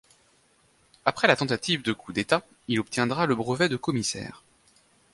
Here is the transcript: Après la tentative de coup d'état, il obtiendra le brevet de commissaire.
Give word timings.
Après 1.05 1.27
la 1.27 1.35
tentative 1.35 1.83
de 1.83 1.93
coup 1.93 2.11
d'état, 2.11 2.43
il 2.67 2.79
obtiendra 2.79 3.27
le 3.27 3.35
brevet 3.35 3.69
de 3.69 3.77
commissaire. 3.77 4.43